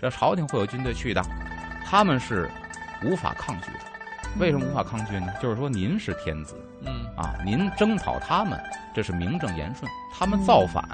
[0.00, 1.22] 这朝廷会有军队去的，
[1.86, 2.50] 他们是
[3.04, 3.91] 无法抗拒的。
[4.38, 5.32] 为什么无法抗拒呢？
[5.40, 8.58] 就是说您是天子嗯啊，您征讨他们，
[8.94, 10.84] 这是名正言顺；他们造反，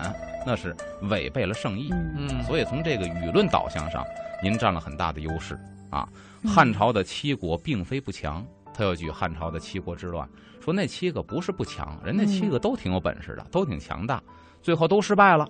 [0.45, 1.91] 那是违背了圣意。
[1.93, 4.05] 嗯嗯，所以从这个舆论导向上，
[4.43, 5.59] 您占了很大的优势
[5.91, 6.09] 啊。
[6.13, 10.29] 嗯汉朝的七国并非不强，他又举汉朝的七国之乱，
[10.61, 14.23] 说那七个不是不强，人家七个都挺有本事的，都挺强大，
[14.63, 15.49] 最后都失败了，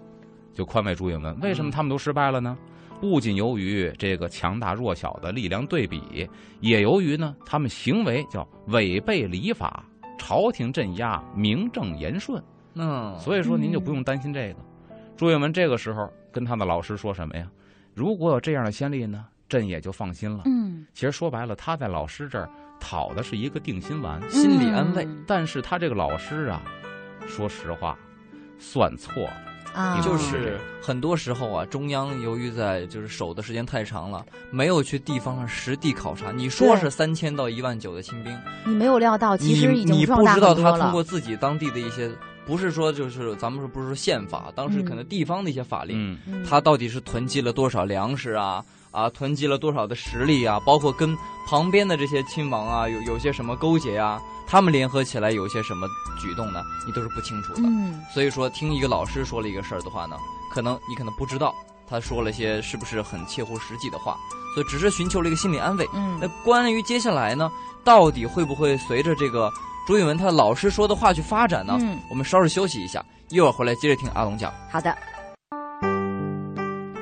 [0.54, 2.56] 就宽慰朱允文，为什么他们都失败了呢？
[3.00, 6.28] 不仅由于这个强大弱小的力量对比，
[6.60, 9.84] 也由于呢他们行为叫违背礼法，
[10.18, 12.42] 朝廷镇压，名正言顺。
[12.74, 14.56] 嗯，所以说您就不用担心这个。
[15.16, 17.48] 朱允文这个时候跟他的老师说什么呀？
[17.94, 20.42] 如果有这样的先例呢，朕也就放心了。
[20.46, 26.62] 嗯，其实说白了，他在老师这儿讨的是一个定心丸，心理安慰嗯但是他这个老师啊，
[27.26, 27.98] 说实话，
[28.58, 29.47] 算错了。
[29.78, 36.32] 啊就是是很多时候啊，中央由于在就是守的时间太长了，没有去地方上实地考察。
[36.32, 40.54] 你说是三千到一万九的清兵，你没有料到，其实已经你壮大不知道。
[40.54, 42.10] 他通过自己当地的一些，
[42.44, 48.64] 不是说就是咱们说不是说宪法，当时嗯可能地方的一些法令，他到底是囤积了多少粮食啊？
[48.90, 50.58] 啊，囤积了多少的实力啊？
[50.64, 54.20] 包括跟旁边的这些亲王啊，有有些什么勾结啊？
[54.48, 55.86] 他们联合起来有一些什么
[56.18, 56.62] 举动呢？
[56.86, 57.60] 你都是不清楚的。
[57.64, 60.16] 嗯所以说，听一个老师说了一个事儿的话呢，
[60.52, 61.54] 可能你可能不知道
[61.86, 64.16] 他说了些是不是很切乎实际的话，
[64.54, 65.86] 所以只是寻求了一个心理安慰。
[65.92, 67.50] 嗯那关于接下来呢，
[67.84, 69.52] 到底会不会随着这个
[69.86, 71.76] 朱允文他老师说的话去发展呢？
[71.80, 74.50] 嗯，我们稍事休息一下，一会儿回来接着听阿龙讲。
[74.70, 74.96] 好的，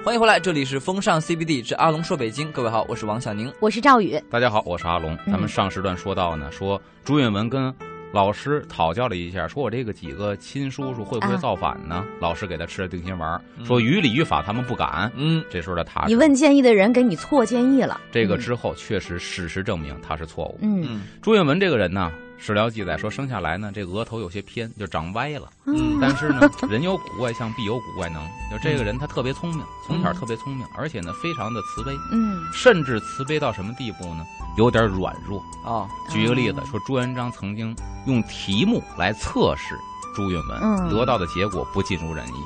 [0.07, 2.53] 欢迎回来，这里是风尚 CBD 之阿龙说北京。
[2.53, 3.53] 各位好，我是王小宁。
[3.59, 4.17] 我是赵宇。
[4.31, 5.17] 大家好，我是阿龙。
[5.27, 7.75] 嗯咱们上时段说到呢，说朱允文跟
[8.13, 12.05] 老师讨教了一下，说我这个几个亲叔叔会不会啊造反呢？
[12.21, 15.11] 老师给他吃了定心丸，嗯说于理于法他们不敢。
[15.17, 16.07] 嗯这时候的他。
[16.07, 18.01] 你问建议的人给你错建议了。
[18.13, 20.59] 这个之后，确实事实证明他是错误。
[20.63, 25.49] 嗯嗯朱允文这个人呢，史料记载说生下来呢，这额头有些偏，就长歪了。
[25.67, 28.23] 嗯但是呢，人有古怪相，必有古怪能。
[28.51, 34.25] 就这个人他特别聪明，从小嗯特别聪明，而且呢非常的慈悲，嗯甚至慈悲到什么地步呢？
[34.59, 35.43] 有点软弱。
[35.65, 37.75] 啊举一个例子哦，说朱元璋曾经
[38.07, 39.75] 用题目来测试
[40.15, 42.45] 朱允文，嗯得到的结果不尽如人意。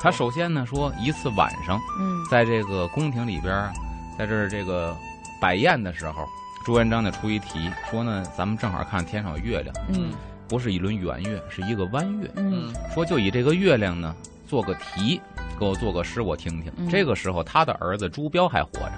[0.00, 3.70] 他首先呢说，一次晚上嗯在这个宫廷里边，
[4.18, 4.96] 在这儿这个
[5.40, 6.26] 摆宴的时候，
[6.64, 10.12] 朱元璋呢出一题，说呢咱们正好看天上有月亮，嗯
[10.48, 12.30] 不是一轮圆月，是一个弯月。
[12.36, 14.14] 嗯说就以这个月亮呢
[14.46, 15.20] 做个题，
[15.58, 16.72] 给我做个诗，我听听。
[16.78, 18.92] 嗯这个时候他的儿子朱标还活着，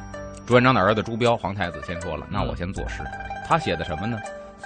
[0.47, 3.03] 朱元璋的儿子朱标，皇太子先说了，那我先作诗。
[3.49, 4.17] 他写的什么呢？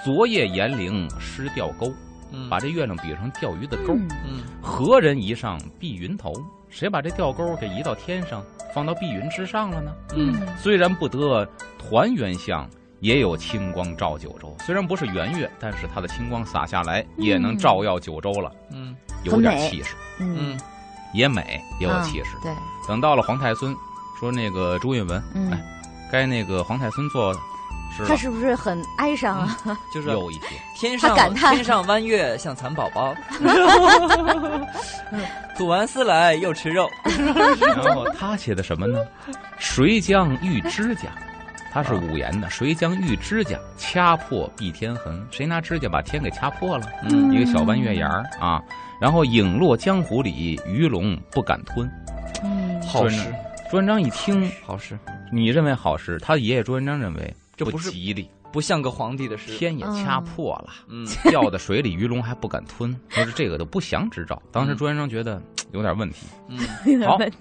[0.05, 1.91] 昨夜严陵失钓钩，
[2.33, 3.95] 嗯把这月亮比成钓鱼的钩。
[3.95, 6.35] 嗯嗯何人移上碧云头？
[6.69, 9.93] 谁把这钓钩给移到天上，放到碧云之上了呢？
[10.15, 11.47] 嗯虽然不得
[11.79, 12.69] 团圆相，
[13.01, 14.55] 也有清光照九州。
[14.65, 20.61] 虽然不是圆月，但是它的清光洒下来，也能照耀九州了，嗯有点气势，嗯嗯
[21.13, 22.37] 也美，也有气势。
[22.43, 22.53] 对，
[22.87, 23.75] 等到了皇太孙，
[24.19, 25.61] 说那个朱允文，嗯哎，
[26.13, 27.41] 该那个皇太孙做诗
[28.07, 29.59] 他，是不是很哀伤啊？
[29.93, 30.53] 就是有一天。
[30.79, 33.15] 天上他感叹天上弯月像蚕宝宝，
[35.59, 36.89] 吐完丝来又吃肉。
[37.85, 38.99] 然后他写的什么呢？
[39.59, 41.11] 谁将玉指甲？
[41.70, 45.24] 他是五言的，谁将玉指甲掐破碧天痕？
[45.30, 46.87] 谁拿指甲把天给掐破了？
[47.04, 48.61] 嗯一个小弯月牙儿啊。
[49.00, 51.90] 然后影落江湖里，鱼龙不敢吞。
[52.42, 53.33] 嗯好诗，
[53.70, 54.98] 朱元璋一听，好诗，
[55.33, 59.56] 你认为好诗，他爷爷朱元璋认为这不吉利，不像个皇帝的诗。
[59.56, 64.42] 天也掐破了，嗯掉到水里，鱼龙还不敢吞， 说是这个都不祥之兆。
[64.50, 65.40] 当时嗯朱元璋觉得
[65.72, 67.37] 有点问题，嗯， 有点好问题。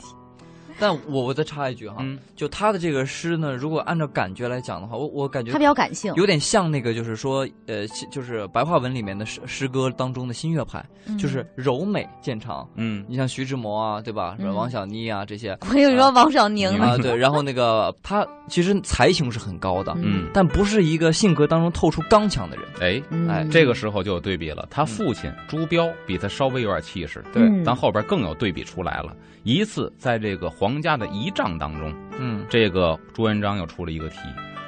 [0.80, 12.68] 但我我再插一句哈，嗯，就他的这个诗呢，如果按照感觉来讲的话，我我感觉他比较感性，有点像那个，就是说，呃，就是白话文里面的诗诗歌当中的新月派，嗯就是柔美见长。
[12.76, 14.36] 嗯，你像徐志摩啊，对吧？
[14.40, 16.86] 嗯王小妮啊这些我以为说王小宁呢。
[16.86, 17.16] 啊，对。
[17.16, 22.66] 然后那个他其实才情是很高的，嗯但不是一个性格当中透出刚强的人。
[22.80, 24.68] 哎，嗯哎这个时候就有对比了。
[24.70, 29.16] 他父亲朱标比他稍微有点气势，对但后边更有对比出来了。
[29.44, 34.20] 一次在这个皇家的仪仗当中，嗯这个朱元璋又出了一个题。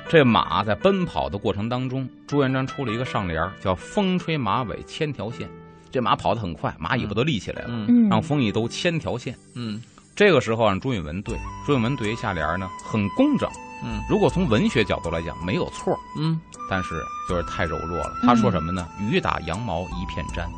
[0.10, 5.48] 这马在奔跑的过程当中，朱元璋出了一个上联，叫“风吹马尾千条线”。
[5.92, 9.38] 这马跑得很快，马尾巴都立起来了，嗯嗯，让风一兜千条线。
[9.54, 9.80] 嗯
[10.16, 11.38] 这个时候让朱允文对，
[11.68, 13.48] 朱允文对一下联呢很工整。
[13.84, 18.12] 嗯如果从文学角度来讲，没有错，嗯但是就是太柔弱了。
[18.24, 18.88] 嗯他说什么呢？
[19.00, 20.50] 雨打羊毛一片毡，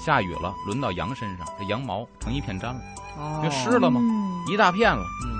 [0.00, 3.03] 下雨了，轮到羊身上，这羊毛成一片毡了，哦
[3.42, 4.00] 就湿了嘛？
[4.02, 5.02] 嗯一大片了。
[5.24, 5.32] 嗯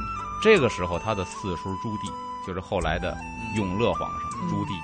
[0.42, 2.12] 这个时候，他的四叔朱棣，
[2.46, 3.16] 就是后来的
[3.56, 4.78] 永乐皇上嗯朱棣，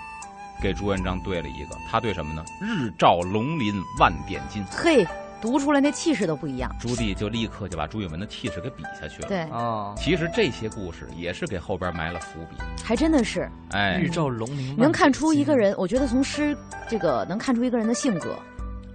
[0.62, 2.42] 给朱元璋对了一个，他对什么呢？
[2.60, 4.64] 日照龙鳞万点金。
[4.70, 5.06] 嘿，
[5.40, 6.74] 读出来那气势都不一样。
[6.80, 9.28] 朱棣就立刻就把朱允炆的气势给比下去了。
[9.28, 12.56] 对，哦，其实这些故事也是给后边埋了伏笔。
[12.82, 15.56] 还真的是哎日，照龙鳞，能看出一个。
[15.56, 15.74] 人。
[15.76, 16.56] 我觉得从诗
[16.88, 18.38] 这个能看出一个人的性格。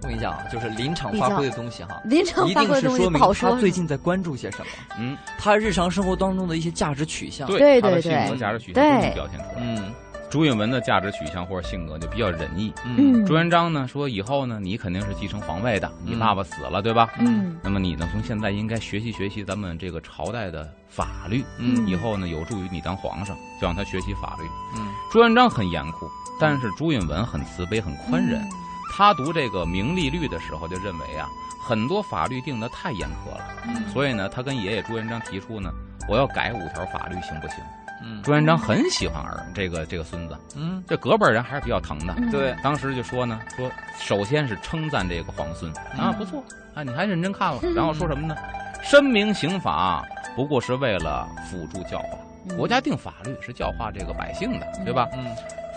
[0.02, 3.56] 我跟你讲啊，就是临场发挥的东西哈，临场一定发挥的东西是说明他不好说。
[3.58, 4.66] 最近在关注些什么，
[4.98, 7.46] 嗯，他日常生活当中的一些价值取向。
[7.46, 9.54] 对对他的性格对价值取向对都能表现出来。
[9.58, 9.92] 嗯
[10.28, 12.72] 朱允文的价值取向或者性格就比较仁义。
[12.84, 17.08] 嗯朱元璋呢说以后呢，你肯定是继承皇位的，你嗯爸爸死了，对吧？
[17.20, 24.42] 嗯那么你呢，从现在应该学习学习咱们这个朝代的法律，嗯以后呢有助于你当皇上，就让他学习法律。
[24.76, 28.48] 嗯朱元璋很严酷，但是朱允文很慈悲、很宽嗯仁。
[28.96, 31.28] 他读这个明历律的时候就认为啊，
[31.60, 35.70] 很多法律定的太严苛了，嗯所以呢，他跟爷爷朱元璋提出呢，
[36.08, 37.56] 我要改五条法律，行不行？
[38.02, 42.14] 嗯朱元璋很喜欢儿这个这个孙子，嗯，这隔辈人还是比较疼的。
[42.16, 46.42] 嗯对，当时就说呢，说首先是称赞这个皇孙啊，不错
[46.74, 47.60] 啊，你还认真看了。
[47.74, 48.34] 然后说什么呢？
[48.82, 50.02] 申明刑法
[50.34, 55.08] 不过是为了辅助教化，嗯国家定法律是教化这个百姓的，对吧？
[55.14, 55.26] 嗯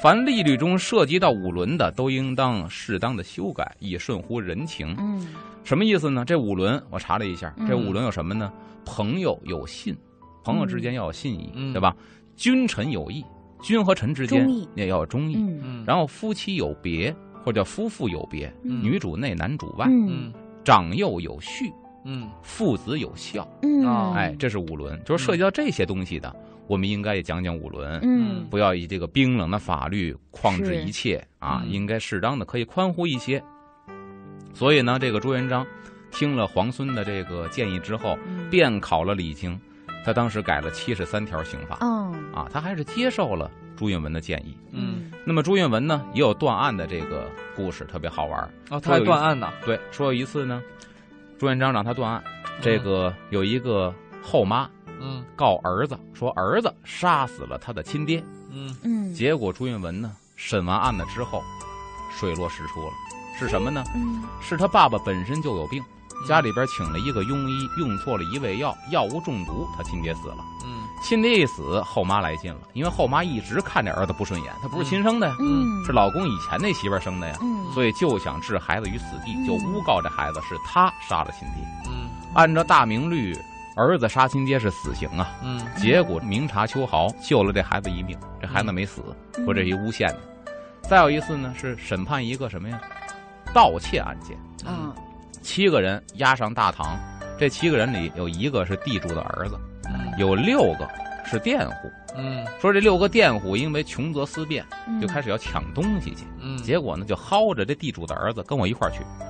[0.01, 4.95] 凡利率中涉及到五伦的，都应当适当的修改，以顺乎人情。
[4.97, 5.27] 嗯。
[5.65, 6.23] 什么意思呢？
[6.23, 7.67] 这五伦我查了一下，嗯。
[7.67, 8.49] 这五伦有什么呢？
[8.85, 9.93] 朋友有信，
[10.41, 11.73] 朋友之间要有信义，嗯。
[11.73, 11.93] 对吧？
[12.37, 13.25] 君臣有义，
[13.61, 15.35] 君和臣之间也要有忠义。
[15.35, 15.59] 嗯。
[15.61, 18.81] 嗯，然后夫妻有别，或者叫夫妇有别，嗯。
[18.81, 20.07] 女主内男主外，嗯。
[20.09, 20.33] 嗯
[20.63, 21.71] 长幼有序，
[22.05, 22.29] 嗯。
[22.41, 23.45] 父子有孝。
[23.63, 23.85] 嗯。
[23.85, 26.33] 啊哎，这是五伦，就是涉及到这些东西的，
[26.69, 27.99] 我们应该也讲讲五伦。
[28.03, 33.43] 嗯不要以这个冰冷的法律框制一切啊，嗯应该适当的可以宽乎一些。
[34.53, 35.65] 所以呢，这个朱元璋
[36.11, 39.59] 听了皇孙的这个建议之后，嗯便考了礼经，
[40.05, 44.55] 他当时改了七十三条刑法嗯啊，他还是接受了朱允文的建议。
[44.71, 48.49] 嗯，那么朱允文呢，也有断案的这个故事，特别好玩啊。
[48.71, 50.61] 哦，他还断案呢，对，说有一次呢，
[51.39, 52.23] 朱元璋让他断案，
[52.61, 55.23] 这个有一个后妈嗯。
[55.35, 58.75] 告儿子说儿子杀死了他的亲爹，嗯。
[58.83, 59.13] 嗯。
[59.13, 61.41] 结果朱允文呢审完案子之后，
[62.17, 62.91] 水落石出了，
[63.37, 63.83] 是什么呢？
[63.95, 64.23] 嗯。
[64.41, 65.83] 是他爸爸本身就有病，
[66.27, 70.37] 家里边请了一个庸医，用错了一味药，药物中毒，他亲爹死了。
[70.65, 70.83] 嗯。
[71.01, 75.85] 亲爹一死，后妈来劲了，因为后妈一直看着儿子不顺眼，他不是亲生的呀，嗯。
[75.85, 77.71] 是老公以前那媳妇生的呀，嗯。
[77.73, 79.47] 所以就想置孩子于死地，嗯。
[79.47, 81.63] 就诬告这孩子是他杀了亲爹。
[81.89, 82.09] 嗯。
[82.33, 83.33] 按照大明律，
[83.79, 85.31] 儿子杀亲爹是死刑啊。
[85.41, 85.61] 嗯。
[85.77, 89.01] 结果明察秋毫，救了这孩子一命，这孩子没死，
[89.37, 89.45] 嗯。
[89.45, 90.19] 说这是一诬陷的。
[90.81, 92.81] 再有一次呢，是审判一个什么呀？
[93.53, 94.37] 盗窃案件，
[94.69, 94.93] 啊
[95.41, 96.99] 七个人押上大堂，
[97.37, 100.11] 这七个人里有一个是地主的儿子，嗯。
[100.17, 100.87] 有六个
[101.25, 101.91] 是佃户。
[102.17, 102.45] 嗯。
[102.59, 104.99] 说这六个佃户因为穷则思变，嗯。
[104.99, 109.28] 就开始要抢东西去，嗯，结果呢就薅着这地主的儿子跟我一块儿去，嗯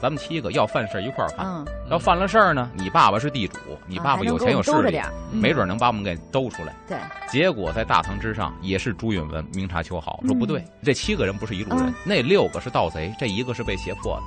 [0.00, 1.46] 咱们七个要犯事儿一块儿犯。
[1.46, 5.00] 嗯要犯了事儿呢，你爸爸是地主，你爸爸有钱有势力
[5.32, 6.72] 没准能把我们给兜出来。
[6.86, 6.96] 对
[7.28, 14.22] 结果在大堂之上，也是朱允文明察秋毫，说嗯不对，这七个人不是一路人嗯，那六个是盗贼，这一个是被胁迫的。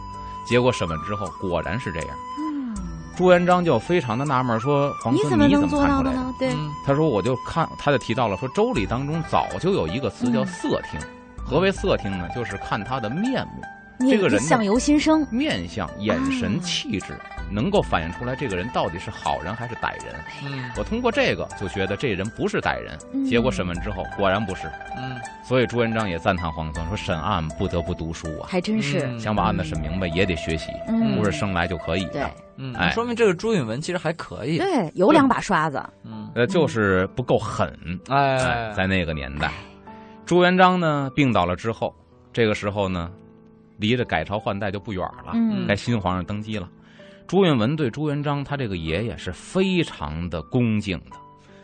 [0.46, 2.10] 结果审问之后，果然是这样。
[2.40, 2.76] 嗯
[3.16, 6.34] 朱元璋就非常的纳闷，说：“皇你孙你怎么看出来的？”到的呢？
[6.40, 11.00] 对嗯他说：“我就看，他就提到了说，周礼当中早就有一个词叫嗯色听。
[11.46, 12.28] 何为色听呢？
[12.36, 15.26] 就是看他的面目、你这个人相由心生。
[15.32, 17.14] 面相、眼神、啊气质，
[17.52, 20.16] 能够反映出来这个人到底是好人还是歹人。
[20.46, 22.98] 嗯我通过这个就觉得这人不是歹人。
[23.14, 23.26] 嗯。
[23.26, 24.68] 结果审问之后，果然不是。
[24.98, 25.16] 嗯。
[25.44, 29.08] 所以朱元璋也赞叹黄宗说：审案不得不读书啊，还真是。
[29.08, 29.20] 嗯。
[29.20, 31.16] 想把案子审明白也得学习，嗯。
[31.16, 32.30] 不是生来就可以的。
[32.58, 32.92] 嗯，哎。
[32.92, 35.84] 说明这个朱允文其实还可以，对有两把刷子。
[36.04, 36.30] 嗯。
[36.36, 37.72] 呃，就是不够狠。
[38.10, 39.52] 哎，哎，在那个年代，
[40.26, 41.94] 朱元璋呢病倒了之后，
[42.32, 43.12] 这个时候呢，
[43.78, 45.66] 离着改朝换代就不远了，嗯。
[45.68, 46.70] 该新皇上登基了。
[47.28, 51.16] 朱允文对朱元璋他这个爷爷是非常的恭敬的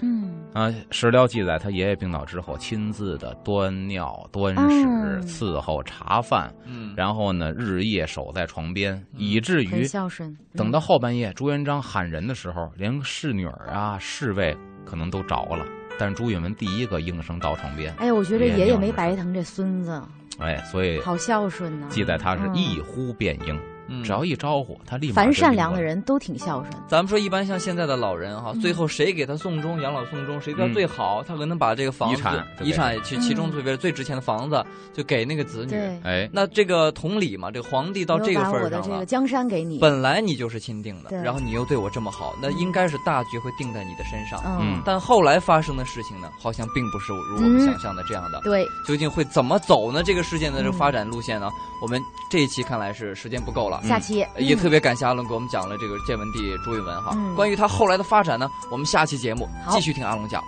[0.02, 0.32] 嗯。
[0.54, 0.74] 啊。
[0.89, 6.93] 史料记载，他爷爷病倒之后，亲自的端尿、端屎、嗯伺候、茶饭，嗯。
[6.95, 10.36] 然后呢日夜守在床边，以至于孝顺。
[10.54, 15.65] 等到后半夜，朱元璋喊人的时候，连侍女儿啊、侍卫可能都着了，
[16.00, 17.93] 但是朱允文第一个应声到床边。
[17.95, 20.02] 哎，我觉得爷爷没白疼这孙子，
[20.39, 21.88] 哎，所以好孝顺呢。
[21.89, 23.60] 记载他是嗯一呼便应，嗯
[24.04, 25.34] 只要一招呼，他立马凡。
[25.34, 26.73] 善良的人都挺孝顺。
[26.88, 35.75] 咱们说，一般像现在的老人哈，嗯最后谁给他送终、养老送终，谁对他最好，他可能把这个房子、遗产遗产其其中嗯最为最值钱的房子就给那个子女。
[36.04, 39.80] 哎，那这个同理嘛，这个皇帝到这个份儿上了我的这个，江山给你。
[39.80, 44.41] 本来你就是钦定的，然后你又对我这么好，那应该是大局会定在你的身上。
[44.60, 48.41] 嗯，但后来发生的事情呢，好像并不是如我们想象的这样的。
[48.43, 50.04] 对，究竟会怎么走呢？
[50.04, 51.49] 这个事件的这个嗯发展路线呢？
[51.82, 53.79] 我们这一期看来是时间不够了。
[53.88, 57.12] 下期嗯也特别感谢阿龙给我们讲了这个建文帝朱允文哈。
[57.15, 60.44] 嗯关于他后来的发展呢，我们下期节目继续听阿龙讲。